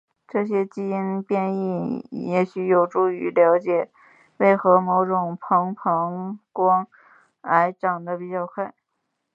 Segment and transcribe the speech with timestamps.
[0.27, 3.91] 这些因基的变异也许有助于了解
[4.37, 6.87] 为何某些膀膀胱
[7.41, 8.73] 癌长得比较快。